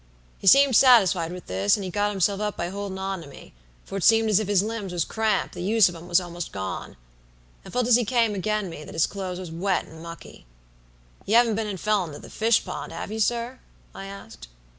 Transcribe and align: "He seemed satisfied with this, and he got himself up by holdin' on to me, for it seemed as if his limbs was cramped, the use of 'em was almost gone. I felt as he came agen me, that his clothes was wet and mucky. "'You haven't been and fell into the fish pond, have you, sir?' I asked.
"He 0.39 0.47
seemed 0.47 0.75
satisfied 0.75 1.31
with 1.31 1.45
this, 1.45 1.77
and 1.77 1.83
he 1.83 1.91
got 1.91 2.09
himself 2.09 2.41
up 2.41 2.57
by 2.57 2.69
holdin' 2.69 2.97
on 2.97 3.21
to 3.21 3.27
me, 3.27 3.53
for 3.85 3.97
it 3.99 4.03
seemed 4.03 4.31
as 4.31 4.39
if 4.39 4.47
his 4.47 4.63
limbs 4.63 4.91
was 4.91 5.05
cramped, 5.05 5.53
the 5.53 5.61
use 5.61 5.89
of 5.89 5.95
'em 5.95 6.07
was 6.07 6.19
almost 6.19 6.51
gone. 6.51 6.97
I 7.63 7.69
felt 7.69 7.85
as 7.85 7.97
he 7.97 8.03
came 8.03 8.33
agen 8.35 8.67
me, 8.67 8.83
that 8.83 8.95
his 8.95 9.05
clothes 9.05 9.37
was 9.39 9.51
wet 9.51 9.85
and 9.85 10.01
mucky. 10.01 10.47
"'You 11.27 11.35
haven't 11.35 11.53
been 11.53 11.67
and 11.67 11.79
fell 11.79 12.03
into 12.05 12.17
the 12.17 12.31
fish 12.31 12.65
pond, 12.65 12.91
have 12.91 13.11
you, 13.11 13.19
sir?' 13.19 13.59
I 13.93 14.07
asked. 14.07 14.47